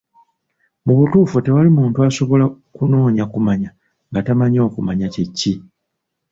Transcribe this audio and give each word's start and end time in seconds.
Mu 0.85 0.93
butuufu 0.97 1.37
tewali 1.45 1.69
muntu 1.77 1.97
asobola 2.07 2.45
kunoonya 2.75 3.23
kumanya 3.33 3.69
nga 4.09 4.19
tamanyi 4.25 4.57
okumanya 4.67 5.07
kye 5.13 5.25
ki? 5.37 5.53